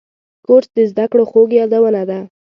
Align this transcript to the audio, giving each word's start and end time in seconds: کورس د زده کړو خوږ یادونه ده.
کورس 0.45 0.67
د 0.77 0.79
زده 0.91 1.05
کړو 1.11 1.23
خوږ 1.31 1.49
یادونه 1.59 2.01
ده. 2.09 2.19